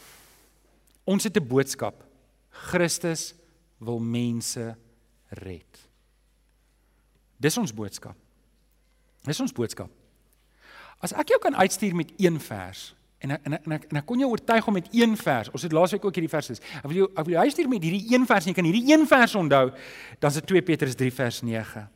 [1.05, 2.05] Ons het 'n boodskap.
[2.51, 3.35] Christus
[3.79, 4.77] wil mense
[5.31, 5.82] red.
[7.43, 8.17] Dis ons boodskap.
[9.27, 9.91] Dis ons boodskap.
[11.03, 14.23] As ek jou kan uitstuur met een vers en en en ek en ek kon
[14.23, 15.51] jou oortuig om met een vers.
[15.55, 16.63] Ons het laasweek ook hierdie vers is.
[16.83, 18.87] Ek wil jou ek wil jou uitstuur met hierdie een vers en jy kan hierdie
[18.91, 19.67] een vers onthou.
[20.23, 21.89] Dan is dit 2 Petrus 3 vers 9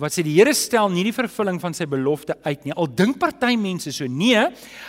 [0.00, 2.72] wat sê die Here stel nie die vervulling van sy belofte uit nie.
[2.72, 4.40] Al dink party mense so, nee,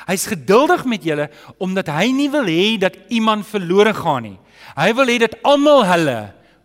[0.08, 1.28] hy's geduldig met julle
[1.62, 4.38] omdat hy nie wil hê dat iemand verlore gaan nie.
[4.78, 6.20] Hy wil hê dat almal hulle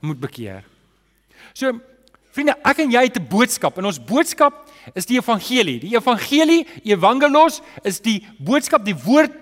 [0.05, 0.63] moet bekeer.
[1.57, 1.73] So
[2.37, 5.81] vriende, ek en jy het 'n boodskap en ons boodskap is die evangelie.
[5.81, 9.33] Die evangelie, evangelos is die boodskap, die woord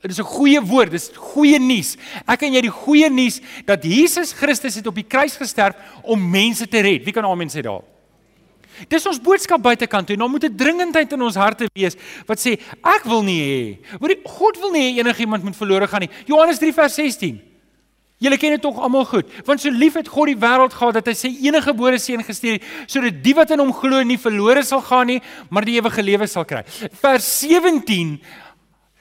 [0.00, 1.96] Dit is 'n goeie woord, dis goeie nuus.
[2.26, 6.30] Ek en jy die goeie nuus dat Jesus Christus het op die kruis gesterf om
[6.30, 7.04] mense te red.
[7.04, 7.82] Wie kan amen sê daar?
[8.88, 10.16] Dis ons boodskap buitekant toe.
[10.16, 13.78] Nou moet 'n dringendheid in ons harte wees wat sê ek wil nie hê.
[14.00, 16.10] Hoor, God wil nie hê enigiemand moet verlore gaan nie.
[16.26, 17.53] Johannes 3 vers 16.
[18.22, 19.30] Julle ken dit tog almal goed.
[19.44, 22.56] Want so lief het God die wêreld gehad dat hy sy enige gebore seun gestuur
[22.60, 26.04] het sodat die wat in hom glo nie verlore sal gaan nie, maar die ewige
[26.04, 26.62] lewe sal kry.
[27.02, 28.16] Vers 17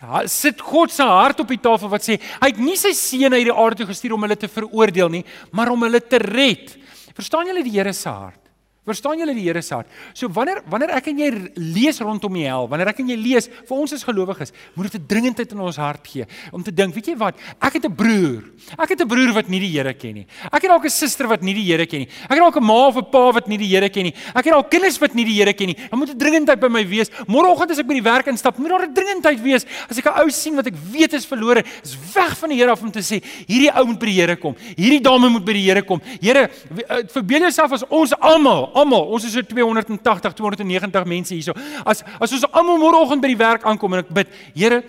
[0.03, 3.37] Ja, sit God se hart op die tafel wat sê hy het nie sy seun
[3.37, 5.23] uit die aarde toe gestuur om hulle te veroordeel nie,
[5.55, 6.73] maar om hulle te red.
[7.15, 8.42] Verstaan julle die Here se hart?
[8.83, 9.87] Verstaan julle die Here se hart?
[10.11, 13.45] So wanneer wanneer ek en jy lees rondom die hel, wanneer ek en jy lees
[13.47, 16.93] vir ons as gelowiges, moet dit 'n dringendheid in ons hart gee om te dink,
[16.93, 17.35] weet jy wat?
[17.61, 18.43] Ek het 'n broer.
[18.77, 20.27] Ek het 'n broer wat nie die Here ken nie.
[20.51, 22.09] Ek het dalk 'n suster wat nie die Here ken nie.
[22.25, 24.13] Ek het dalk 'n ma of 'n pa wat nie die Here ken nie.
[24.35, 25.77] Ek het dalk kinders wat nie die Here ken nie.
[25.89, 27.09] Dan moet 'n dringendheid by my wees.
[27.25, 29.65] Môreoggend as ek by die werk instap, moet daar 'n dringendheid wees.
[29.89, 32.71] As ek 'n ou sien wat ek weet is verlore, is weg van die Here
[32.71, 34.55] af om te sê, hierdie ou moet by die Here kom.
[34.75, 36.01] Hierdie dame moet by die Here kom.
[36.19, 36.49] Here,
[36.89, 41.55] eh, verbeel jouself as ons almal almal, ons is so 280, 290 mense hierso.
[41.85, 44.81] As as ons almal môreoggend by die werk aankom en ek bid, Here,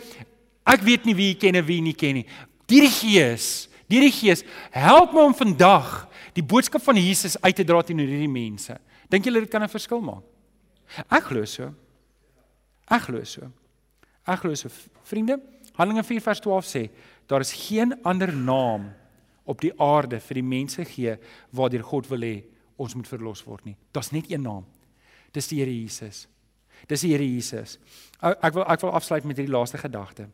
[0.67, 2.27] ek weet nie wie U ken en wie nie ken nie.
[2.71, 4.45] Deur die Gees, deur die Gees,
[4.75, 8.77] help my om vandag die boodskap van Jesus uit te dra teenoor hierdie mense.
[9.13, 10.25] Dink julle dit kan 'n verskil maak?
[11.11, 11.75] Ek glo so.
[12.91, 13.51] Ek glo so.
[14.27, 14.69] Ek glo so.
[15.05, 15.41] Vriende,
[15.77, 16.91] Handelinge 4 vers 12 sê,
[17.27, 18.93] daar is geen ander naam
[19.45, 21.17] op die aarde vir die mense gee
[21.53, 22.37] waardeur God wil hê
[22.77, 23.77] ons moet verlos word nie.
[23.93, 24.65] Daar's net een naam.
[25.35, 26.27] Dis die Here Jesus.
[26.89, 27.79] Dis die Here Jesus.
[28.21, 30.29] Ek wil ek wil afsluit met hierdie laaste gedagte.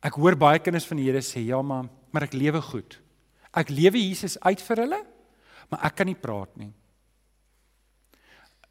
[0.00, 2.98] Ek hoor baie kinders van die Here sê, "Ja, maar maar ek lewe goed.
[3.54, 5.06] Ek lewe Jesus uit vir hulle,
[5.70, 6.72] maar ek kan nie praat nie."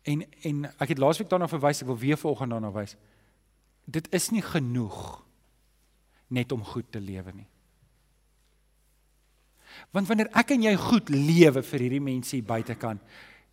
[0.04, 2.96] En en ek het laasweek daarna verwys, ek wil weer vanoggend daarna wys.
[3.86, 5.24] Dit is nie genoeg
[6.28, 7.48] net om goed te lewe nie.
[9.92, 13.02] Want wanneer ek en jy goed lewe vir hierdie mense hier buitekant,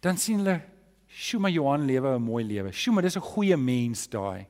[0.00, 0.60] dan sien hulle,
[1.08, 2.72] "Sjoe, maar Johan lewe 'n mooi lewe.
[2.72, 4.46] Sjoe, maar dis 'n goeie mens daai."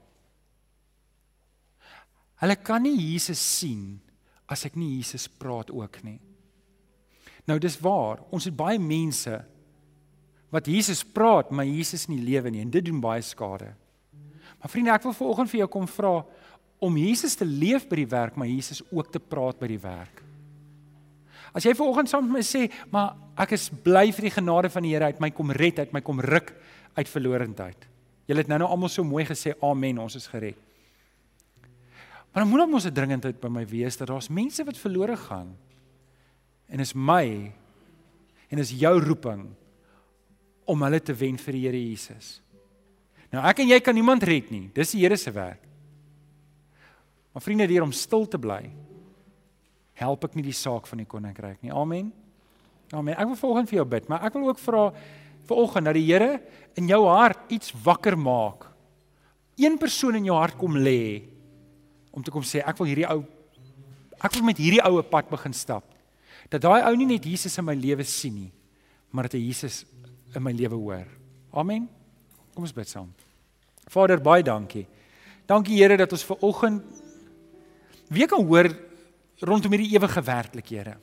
[2.37, 4.01] Hulle kan nie Jesus sien
[4.49, 6.21] as ek nie Jesus praat ook nie.
[7.47, 9.45] Nou dis waar, ons het baie mense
[10.51, 13.73] wat Jesus praat, maar Jesus nie lewe nie en dit doen baie skade.
[14.61, 16.25] Maar vriende, ek wil vanoggend vir jou kom vra
[16.83, 20.26] om Jesus te leef by die werk, maar Jesus ook te praat by die werk.
[21.57, 24.85] As jy vanoggend saam met my sê, maar ek is bly vir die genade van
[24.85, 26.53] die Here uit my kom red uit my kom ruk
[26.99, 27.87] uit verlorendheid.
[28.29, 30.59] Julle het nou-nou almal so mooi gesê amen, ons is gered.
[32.35, 35.57] Maar dan moet ons 'n dringendheid by my wees dat daar's mense wat verlore gaan.
[36.69, 37.53] En is my
[38.51, 39.49] en is jou roeping
[40.67, 42.43] om hulle te wen vir die Here Jesus.
[43.33, 44.71] Nou ek en jy kan niemand red nie.
[44.75, 45.63] Dis die Here se werk.
[47.33, 48.71] Maar vriende, deur om stil te bly,
[49.97, 51.73] help ek nie die saak van die koninkryk nie.
[51.73, 52.13] Amen.
[52.95, 53.17] Amen.
[53.17, 54.91] Ek wil volgens vir jou bid, maar ek wil ook vra
[55.49, 56.41] vanoggend dat die Here
[56.79, 58.69] in jou hart iets wakker maak.
[59.57, 61.25] Een persoon in jou hart kom lê
[62.13, 63.23] om te kom sê ek wil hierdie ou
[64.25, 65.85] ek wil met hierdie oue pad begin stap.
[66.53, 68.53] Dat daai ou nie net Jesus in my lewe sien nie,
[69.11, 69.85] maar dat hy Jesus
[70.35, 71.07] in my lewe hoor.
[71.57, 71.89] Amen.
[72.55, 73.09] Kom ons bid saam.
[73.93, 74.87] Vader, baie dankie.
[75.47, 76.85] Dankie Here dat ons ver oggend
[78.11, 78.71] weer kan hoor
[79.45, 80.97] rondom hierdie ewige werklikhede.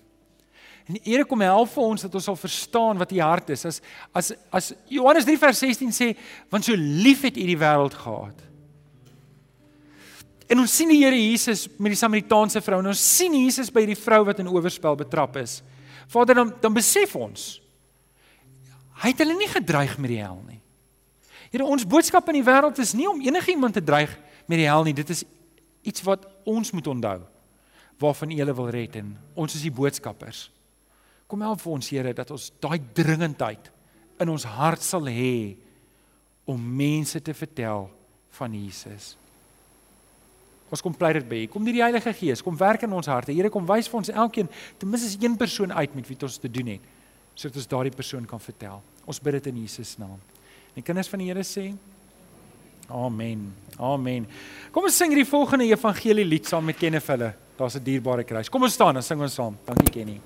[0.84, 3.66] En die Here kom help vir ons dat ons sal verstaan wat U hart is.
[3.66, 3.80] As
[4.12, 6.10] as as Johannes 3 vers 16 sê,
[6.52, 8.42] want so lief het U die wêreld gehad.
[10.52, 13.86] En ons sien die Here Jesus met die Samaritaanse vrou en ons sien Jesus by
[13.88, 15.62] die vrou wat in oorspel betrap is.
[16.12, 17.60] Vader dan dan besef ons
[19.04, 20.60] hy het hulle nie gedreig met die hel nie.
[21.52, 24.12] Here ons boodskap in die wêreld is nie om enigiemand te dreig
[24.48, 24.94] met die hel nie.
[24.96, 25.24] Dit is
[25.84, 27.22] iets wat ons moet onthou
[28.04, 30.48] waarvan U hulle wil red en ons is die boodskappers.
[31.32, 33.72] Kom help vir ons Here dat ons daai dringendheid
[34.22, 35.56] in ons hart sal hê
[36.50, 37.88] om mense te vertel
[38.38, 39.14] van Jesus.
[40.74, 41.48] Ons kom pleit dit by U.
[41.54, 43.34] Kom nie die Heilige Gees, kom werk in ons harte.
[43.34, 44.50] Here kom wys vir ons elkeen
[44.82, 46.92] ten minste een persoon uit met wie ons te doen het
[47.34, 48.82] sodat ons daardie persoon kan vertel.
[49.10, 50.20] Ons bid dit in Jesus naam.
[50.74, 51.72] En die kinders van die Here sê
[52.94, 53.48] Amen.
[53.80, 54.28] Amen.
[54.72, 57.34] Kom ons sing hierdie volgende evangelie lied saam met Kenneth hulle.
[57.58, 58.50] Daar's 'n dierbare kruis.
[58.50, 59.58] Kom ons staan en sing ons saam.
[59.66, 60.20] Dankie Kenny.